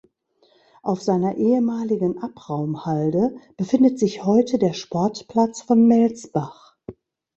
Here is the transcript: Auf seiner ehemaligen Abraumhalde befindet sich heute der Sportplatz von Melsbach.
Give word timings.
Auf 0.81 1.03
seiner 1.03 1.35
ehemaligen 1.37 2.17
Abraumhalde 2.23 3.35
befindet 3.55 3.99
sich 3.99 4.25
heute 4.25 4.57
der 4.57 4.73
Sportplatz 4.73 5.61
von 5.61 5.85
Melsbach. 5.87 6.75